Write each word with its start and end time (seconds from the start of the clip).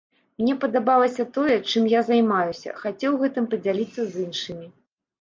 Мне 0.41 0.53
падабалася 0.63 1.25
тое, 1.35 1.57
чым 1.69 1.87
я 1.97 2.03
займаюся, 2.09 2.75
хацеў 2.81 3.23
гэтым 3.23 3.45
падзяліцца 3.55 4.01
з 4.11 4.29
іншымі. 4.29 4.67